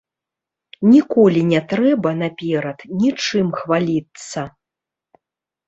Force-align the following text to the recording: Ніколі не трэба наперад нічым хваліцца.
Ніколі 0.93 1.43
не 1.51 1.59
трэба 1.73 2.09
наперад 2.23 2.79
нічым 3.01 3.47
хваліцца. 3.61 4.49